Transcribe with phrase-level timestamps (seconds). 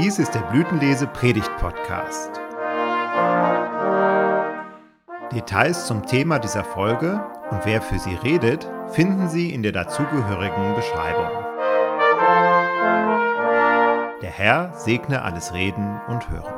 [0.00, 2.30] Dies ist der Blütenlese Predigt Podcast.
[5.32, 10.76] Details zum Thema dieser Folge und wer für sie redet, finden Sie in der dazugehörigen
[10.76, 11.26] Beschreibung.
[14.22, 16.54] Der Herr segne alles Reden und Hören.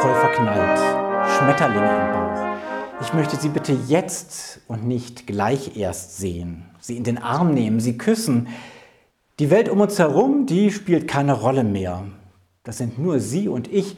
[0.00, 0.78] Voll verknallt,
[1.28, 2.56] Schmetterlinge im Bauch.
[3.00, 7.80] Ich möchte Sie bitte jetzt und nicht gleich erst sehen, Sie in den Arm nehmen,
[7.80, 8.46] Sie küssen,
[9.38, 12.04] die Welt um uns herum, die spielt keine Rolle mehr.
[12.64, 13.96] Das sind nur Sie und ich.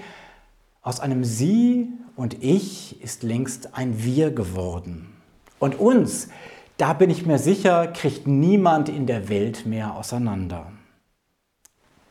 [0.82, 5.14] Aus einem Sie und Ich ist längst ein Wir geworden.
[5.58, 6.28] Und uns,
[6.76, 10.72] da bin ich mir sicher, kriegt niemand in der Welt mehr auseinander.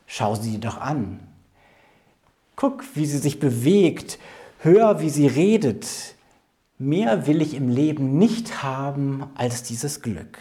[0.07, 1.19] Schau sie doch an.
[2.55, 4.19] Guck, wie sie sich bewegt.
[4.59, 6.15] Hör, wie sie redet.
[6.77, 10.37] Mehr will ich im Leben nicht haben als dieses Glück.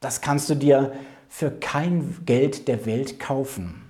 [0.00, 0.92] Das kannst du dir
[1.36, 3.82] für kein Geld der Welt kaufen.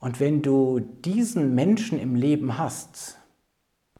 [0.00, 3.18] Und wenn du diesen Menschen im Leben hast,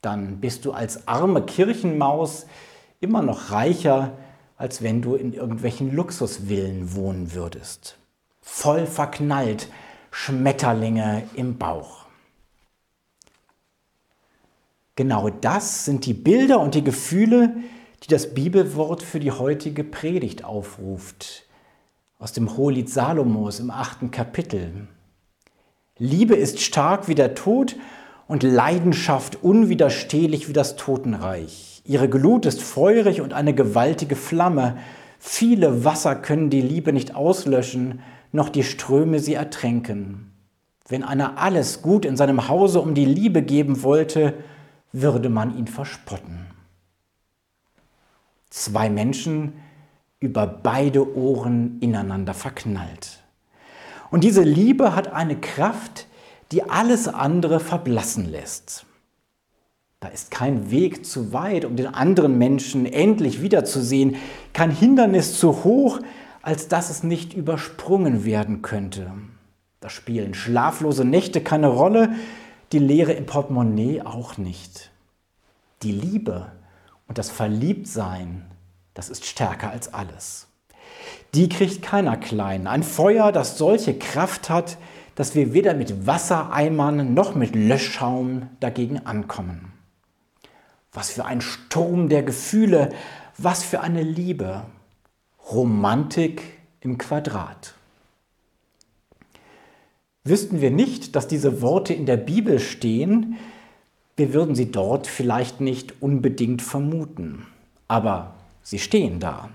[0.00, 2.46] dann bist du als arme Kirchenmaus
[2.98, 4.18] immer noch reicher,
[4.56, 7.98] als wenn du in irgendwelchen Luxusvillen wohnen würdest.
[8.40, 9.68] Voll verknallt,
[10.10, 12.06] Schmetterlinge im Bauch.
[14.96, 17.58] Genau das sind die Bilder und die Gefühle,
[18.02, 21.44] die das Bibelwort für die heutige Predigt aufruft
[22.20, 24.86] aus dem Hohelied Salomos im achten Kapitel.
[25.98, 27.76] Liebe ist stark wie der Tod
[28.28, 31.82] und Leidenschaft unwiderstehlich wie das Totenreich.
[31.84, 34.76] Ihre Glut ist feurig und eine gewaltige Flamme.
[35.18, 38.00] Viele Wasser können die Liebe nicht auslöschen,
[38.32, 40.30] noch die Ströme sie ertränken.
[40.88, 44.34] Wenn einer alles gut in seinem Hause um die Liebe geben wollte,
[44.92, 46.46] würde man ihn verspotten.
[48.50, 49.54] Zwei Menschen,
[50.20, 53.22] über beide Ohren ineinander verknallt.
[54.10, 56.06] Und diese Liebe hat eine Kraft,
[56.52, 58.84] die alles andere verblassen lässt.
[60.00, 64.16] Da ist kein Weg zu weit, um den anderen Menschen endlich wiederzusehen,
[64.52, 66.00] kein Hindernis zu hoch,
[66.42, 69.12] als dass es nicht übersprungen werden könnte.
[69.80, 72.14] Da spielen schlaflose Nächte keine Rolle,
[72.72, 74.90] die Leere im Portemonnaie auch nicht.
[75.82, 76.52] Die Liebe
[77.06, 78.46] und das Verliebtsein
[78.94, 80.48] das ist stärker als alles.
[81.34, 82.66] Die kriegt keiner klein.
[82.66, 84.78] Ein Feuer, das solche Kraft hat,
[85.14, 89.72] dass wir weder mit Wassereimern noch mit Löschschaum dagegen ankommen.
[90.92, 92.90] Was für ein Sturm der Gefühle,
[93.38, 94.62] was für eine Liebe.
[95.50, 96.42] Romantik
[96.80, 97.74] im Quadrat.
[100.24, 103.36] Wüssten wir nicht, dass diese Worte in der Bibel stehen,
[104.16, 107.46] wir würden sie dort vielleicht nicht unbedingt vermuten.
[107.88, 108.34] Aber
[108.70, 109.50] Sie stehen da.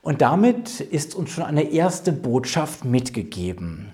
[0.00, 3.92] Und damit ist uns schon eine erste Botschaft mitgegeben.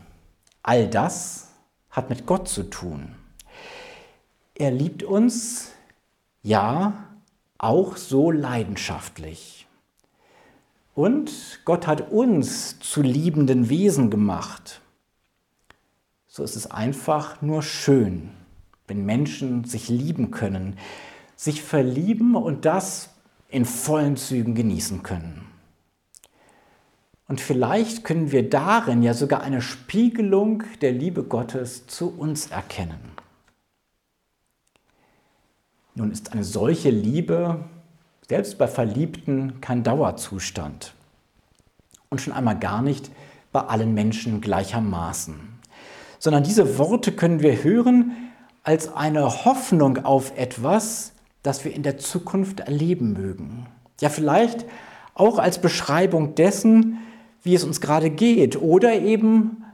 [0.63, 1.49] All das
[1.91, 3.17] hat mit Gott zu tun.
[4.55, 5.73] Er liebt uns,
[6.45, 7.17] ja,
[7.59, 9.67] auch so leidenschaftlich.
[10.95, 11.33] Und
[11.65, 14.83] Gott hat uns zu liebenden Wesen gemacht.
[16.29, 18.31] So ist es einfach nur schön,
[18.87, 20.79] wenn Menschen sich lieben können,
[21.35, 23.14] sich verlieben und das
[23.55, 25.47] in vollen Zügen genießen können.
[27.29, 33.13] Und vielleicht können wir darin ja sogar eine Spiegelung der Liebe Gottes zu uns erkennen.
[35.95, 37.65] Nun ist eine solche Liebe
[38.29, 40.93] selbst bei Verliebten kein Dauerzustand
[42.11, 43.11] und schon einmal gar nicht
[43.53, 45.37] bei allen Menschen gleichermaßen,
[46.19, 48.13] sondern diese Worte können wir hören
[48.65, 51.14] als eine Hoffnung auf etwas,
[51.45, 53.67] das wir in der Zukunft erleben mögen.
[54.01, 54.65] Ja, vielleicht
[55.15, 56.99] auch als Beschreibung dessen,
[57.45, 59.65] wie es uns gerade geht oder eben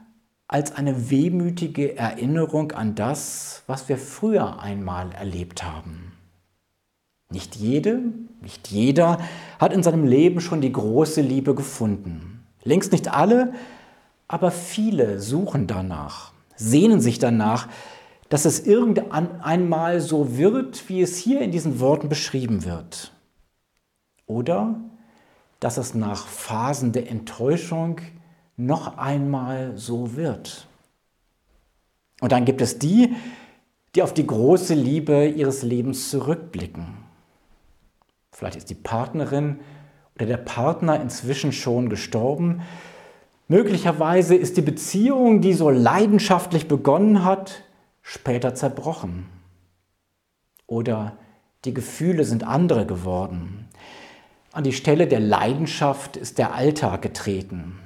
[0.47, 6.11] als eine wehmütige Erinnerung an das, was wir früher einmal erlebt haben.
[7.31, 8.01] Nicht jede,
[8.41, 9.19] nicht jeder
[9.57, 12.43] hat in seinem Leben schon die große Liebe gefunden.
[12.63, 13.53] Längst nicht alle,
[14.27, 17.69] aber viele suchen danach, sehnen sich danach,
[18.31, 23.11] dass es irgendwann einmal so wird, wie es hier in diesen Worten beschrieben wird.
[24.25, 24.79] Oder
[25.59, 27.99] dass es nach Phasen der Enttäuschung
[28.55, 30.65] noch einmal so wird.
[32.21, 33.13] Und dann gibt es die,
[33.95, 36.85] die auf die große Liebe ihres Lebens zurückblicken.
[38.31, 39.59] Vielleicht ist die Partnerin
[40.15, 42.61] oder der Partner inzwischen schon gestorben.
[43.49, 47.65] Möglicherweise ist die Beziehung, die so leidenschaftlich begonnen hat,
[48.01, 49.27] später zerbrochen.
[50.67, 51.17] Oder
[51.65, 53.67] die Gefühle sind andere geworden.
[54.51, 57.79] An die Stelle der Leidenschaft ist der Alltag getreten.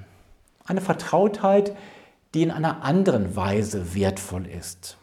[0.66, 1.76] Eine Vertrautheit,
[2.34, 4.98] die in einer anderen Weise wertvoll ist.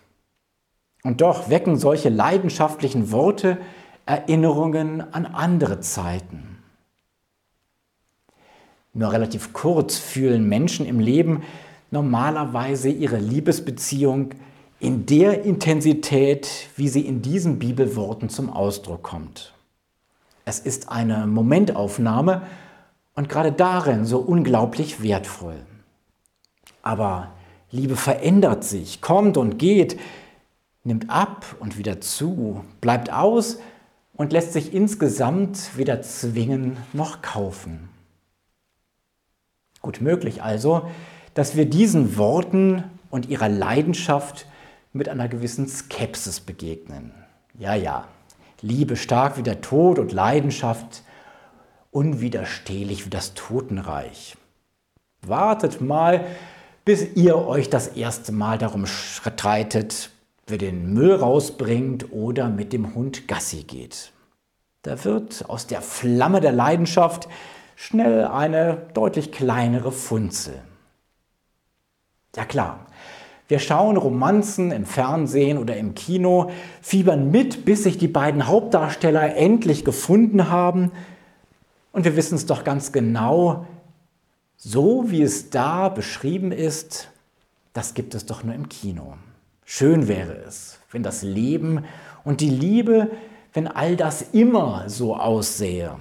[1.03, 3.59] Und doch wecken solche leidenschaftlichen Worte
[4.07, 6.59] Erinnerungen an andere Zeiten.
[8.93, 11.43] Nur relativ kurz fühlen Menschen im Leben
[11.91, 14.31] normalerweise ihre Liebesbeziehung
[14.83, 19.55] in der Intensität, wie sie in diesen Bibelworten zum Ausdruck kommt.
[20.45, 22.43] Es ist eine Momentaufnahme
[23.15, 25.55] und gerade darin so unglaublich wertvoll.
[26.83, 27.31] Aber
[27.71, 30.01] Liebe verändert sich, kommt und geht,
[30.83, 33.59] nimmt ab und wieder zu, bleibt aus
[34.15, 37.89] und lässt sich insgesamt weder zwingen noch kaufen.
[39.81, 40.91] Gut möglich also,
[41.35, 44.47] dass wir diesen Worten und ihrer Leidenschaft
[44.93, 47.13] mit einer gewissen Skepsis begegnen.
[47.59, 48.09] Ja, ja,
[48.63, 51.03] Liebe stark wie der Tod und Leidenschaft
[51.91, 54.37] unwiderstehlich wie das Totenreich.
[55.27, 56.25] Wartet mal,
[56.85, 60.11] bis ihr euch das erste Mal darum streitet,
[60.47, 64.13] wer den Müll rausbringt oder mit dem Hund Gassi geht.
[64.83, 67.29] Da wird aus der Flamme der Leidenschaft
[67.77, 70.61] schnell eine deutlich kleinere Funzel.
[72.37, 72.87] Ja klar,
[73.53, 76.51] wir schauen Romanzen im Fernsehen oder im Kino,
[76.81, 80.91] fiebern mit, bis sich die beiden Hauptdarsteller endlich gefunden haben.
[81.93, 83.67] Und wir wissen es doch ganz genau,
[84.57, 87.11] so wie es da beschrieben ist,
[87.75, 89.19] das gibt es doch nur im Kino.
[89.67, 91.85] Schön wäre es, wenn das Leben
[92.25, 93.11] und die Liebe,
[93.53, 95.97] wenn all das immer so aussähe.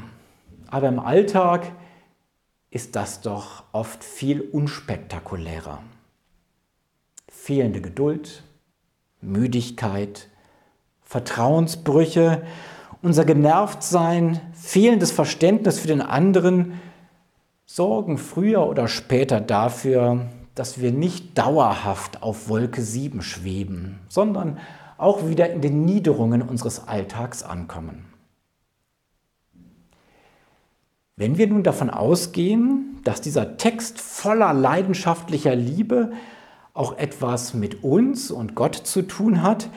[0.68, 1.69] Aber im Alltag
[2.69, 5.80] ist das doch oft viel unspektakulärer
[7.42, 8.44] fehlende Geduld,
[9.20, 10.28] Müdigkeit,
[11.02, 12.44] Vertrauensbrüche,
[13.02, 16.80] unser Genervtsein, fehlendes Verständnis für den anderen
[17.66, 24.60] sorgen früher oder später dafür, dass wir nicht dauerhaft auf Wolke 7 schweben, sondern
[25.00, 28.06] auch wieder in den Niederungen unseres Alltags ankommen.
[31.16, 36.12] Wenn wir nun davon ausgehen, dass dieser Text voller leidenschaftlicher Liebe
[36.73, 39.69] auch etwas mit uns und Gott zu tun hat,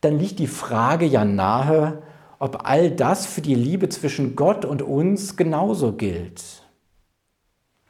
[0.00, 2.02] dann liegt die Frage ja nahe,
[2.38, 6.42] ob all das für die Liebe zwischen Gott und uns genauso gilt.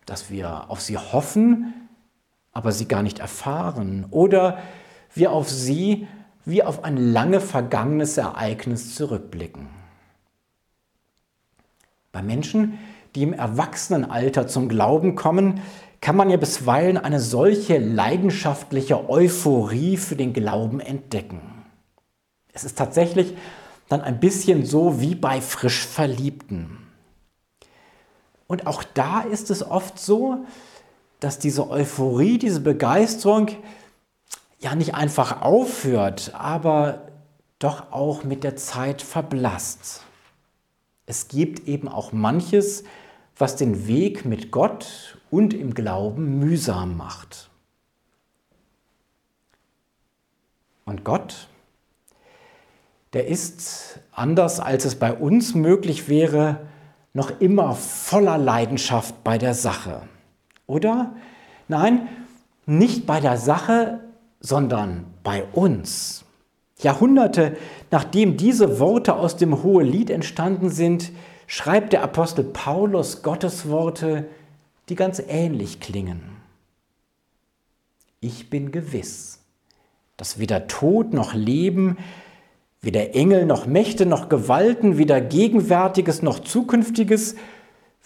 [0.04, 1.72] Dass wir auf sie hoffen,
[2.52, 4.06] aber sie gar nicht erfahren.
[4.10, 4.58] Oder
[5.14, 6.06] wir auf sie
[6.44, 9.68] wie auf ein lange vergangenes Ereignis zurückblicken.
[12.10, 12.78] Bei Menschen,
[13.14, 15.61] die im Erwachsenenalter zum Glauben kommen,
[16.00, 21.41] kann man ja bisweilen eine solche leidenschaftliche Euphorie für den Glauben entdecken.
[22.53, 23.35] Es ist tatsächlich
[23.88, 26.79] dann ein bisschen so wie bei frisch Verliebten.
[28.47, 30.44] Und auch da ist es oft so,
[31.20, 33.49] dass diese Euphorie, diese Begeisterung
[34.59, 37.06] ja nicht einfach aufhört, aber
[37.59, 40.03] doch auch mit der Zeit verblasst.
[41.06, 42.85] Es gibt eben auch manches,
[43.37, 47.50] was den Weg mit Gott und im Glauben mühsam macht.
[50.84, 51.49] Und Gott,
[53.12, 56.61] der ist, anders als es bei uns möglich wäre,
[57.14, 60.02] noch immer voller Leidenschaft bei der Sache.
[60.66, 61.14] Oder?
[61.68, 62.09] Nein,
[62.66, 64.00] nicht bei der Sache,
[64.40, 66.25] sondern bei uns.
[66.78, 67.56] Jahrhunderte
[67.92, 71.12] nachdem diese Worte aus dem Hohelied entstanden sind,
[71.52, 74.25] schreibt der Apostel Paulus Gottes Worte,
[74.88, 76.23] die ganz ähnlich klingen.
[78.21, 79.40] Ich bin gewiss,
[80.16, 81.99] dass weder Tod noch Leben,
[82.80, 87.35] weder Engel noch Mächte noch Gewalten, weder Gegenwärtiges noch Zukünftiges,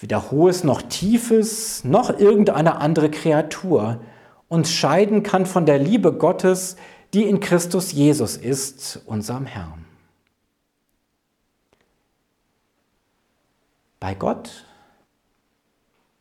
[0.00, 4.00] weder Hohes noch Tiefes, noch irgendeine andere Kreatur
[4.48, 6.74] uns scheiden kann von der Liebe Gottes,
[7.14, 9.85] die in Christus Jesus ist, unserem Herrn.
[14.06, 14.64] Bei Gott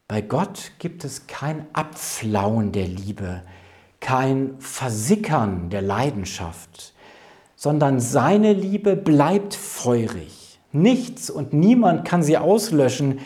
[0.08, 3.44] bei Gott gibt es kein Abflauen der Liebe,
[4.00, 6.96] kein Versickern der Leidenschaft,
[7.56, 10.60] sondern seine Liebe bleibt feurig.
[10.72, 13.20] Nichts und niemand kann sie auslöschen.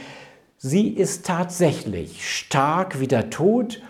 [0.58, 3.82] Sie ist tatsächlich stark wie der Tod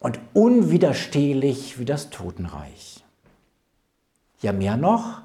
[0.00, 3.02] und unwiderstehlich wie das Totenreich.
[4.42, 5.22] Ja, mehr noch,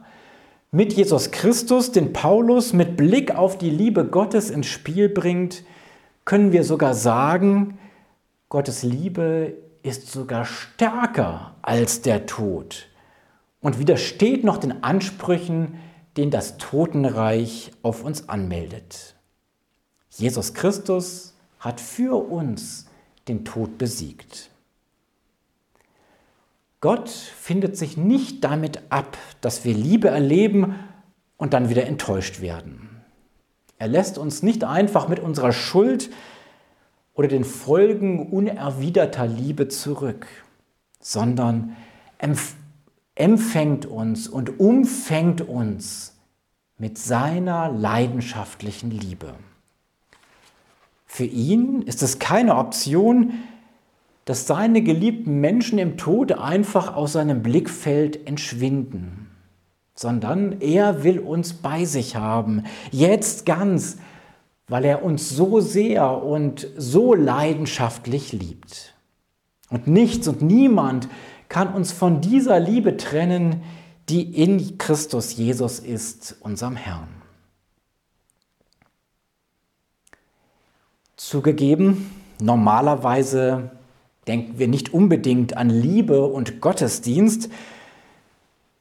[0.71, 5.63] mit Jesus Christus, den Paulus mit Blick auf die Liebe Gottes ins Spiel bringt,
[6.25, 7.77] können wir sogar sagen,
[8.49, 9.53] Gottes Liebe
[9.83, 12.87] ist sogar stärker als der Tod
[13.61, 15.79] und widersteht noch den Ansprüchen,
[16.17, 19.15] den das Totenreich auf uns anmeldet.
[20.09, 22.85] Jesus Christus hat für uns
[23.27, 24.49] den Tod besiegt.
[26.85, 30.75] Gott findet sich nicht damit ab, dass wir Liebe erleben
[31.35, 33.01] und dann wieder enttäuscht werden.
[33.79, 36.11] Er lässt uns nicht einfach mit unserer Schuld
[37.15, 40.27] oder den Folgen unerwiderter Liebe zurück,
[40.99, 41.75] sondern
[43.15, 46.15] empfängt uns und umfängt uns
[46.77, 49.33] mit seiner leidenschaftlichen Liebe.
[51.07, 53.33] Für ihn ist es keine Option,
[54.25, 59.29] dass seine geliebten Menschen im Tode einfach aus seinem Blickfeld entschwinden,
[59.93, 63.97] sondern er will uns bei sich haben, jetzt ganz,
[64.67, 68.95] weil er uns so sehr und so leidenschaftlich liebt.
[69.69, 71.07] Und nichts und niemand
[71.47, 73.61] kann uns von dieser Liebe trennen,
[74.09, 77.07] die in Christus Jesus ist, unserem Herrn.
[81.15, 83.71] Zugegeben, normalerweise
[84.27, 87.49] denken wir nicht unbedingt an Liebe und Gottesdienst,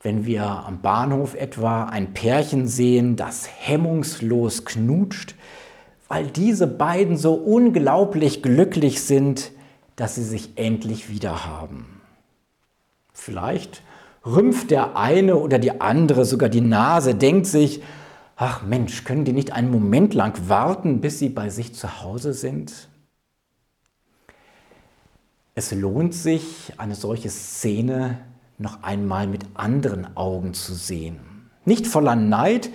[0.03, 5.35] wenn wir am Bahnhof etwa ein Pärchen sehen, das hemmungslos knutscht,
[6.09, 9.51] weil diese beiden so unglaublich glücklich sind,
[9.97, 12.01] dass sie sich endlich wieder haben.
[13.13, 13.83] Vielleicht
[14.27, 17.83] rümpft der eine oder die andere sogar die Nase, denkt sich,
[18.37, 22.35] ach Mensch, können die nicht einen Moment lang warten, bis sie bei sich zu Hause
[22.35, 22.89] sind?
[25.55, 28.19] Es lohnt sich, eine solche Szene
[28.59, 31.51] noch einmal mit anderen Augen zu sehen.
[31.65, 32.71] Nicht voller Neid,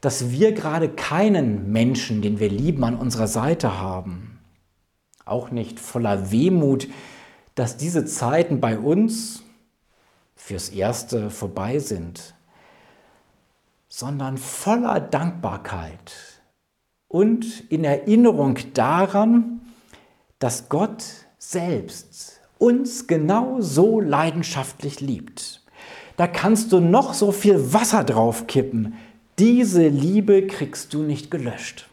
[0.00, 4.38] dass wir gerade keinen Menschen, den wir lieben, an unserer Seite haben.
[5.24, 6.88] Auch nicht voller Wehmut,
[7.54, 9.42] dass diese Zeiten bei uns
[10.36, 12.34] fürs Erste vorbei sind,
[13.88, 16.42] sondern voller Dankbarkeit
[17.08, 19.62] und in Erinnerung daran,
[20.38, 25.62] dass Gott selbst uns genau so leidenschaftlich liebt.
[26.16, 28.94] Da kannst du noch so viel Wasser drauf kippen.
[29.38, 31.88] Diese Liebe kriegst du nicht gelöscht.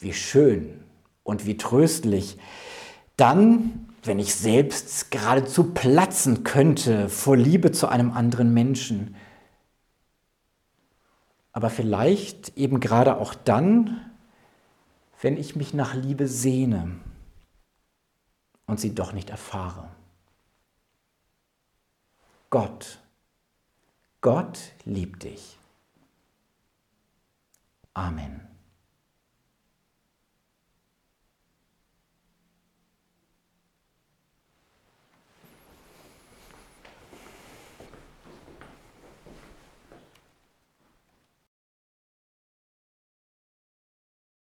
[0.00, 0.82] Wie schön
[1.22, 2.38] und wie tröstlich.
[3.16, 9.14] Dann, wenn ich selbst geradezu platzen könnte vor Liebe zu einem anderen Menschen.
[11.52, 14.00] Aber vielleicht eben gerade auch dann,
[15.20, 16.96] wenn ich mich nach Liebe sehne
[18.66, 19.88] und sie doch nicht erfahre.
[22.50, 22.98] Gott,
[24.20, 25.58] Gott liebt dich.
[27.94, 28.51] Amen.